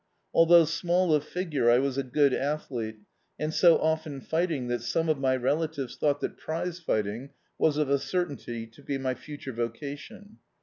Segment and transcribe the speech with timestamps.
[0.33, 2.97] Although small of figure I was a good athlete,
[3.37, 7.87] and so often fighting that some of my relatives tbou^t that prize fighting was of
[7.87, 10.39] a certainty to be my future vocation.